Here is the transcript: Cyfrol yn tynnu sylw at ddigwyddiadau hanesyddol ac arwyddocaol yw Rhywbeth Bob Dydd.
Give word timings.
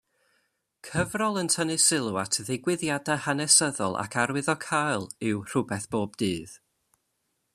Cyfrol 0.87 1.35
yn 1.41 1.49
tynnu 1.55 1.75
sylw 1.83 2.13
at 2.21 2.39
ddigwyddiadau 2.47 3.19
hanesyddol 3.27 3.99
ac 4.05 4.19
arwyddocaol 4.23 5.07
yw 5.31 5.45
Rhywbeth 5.51 5.89
Bob 5.97 6.19
Dydd. 6.25 6.57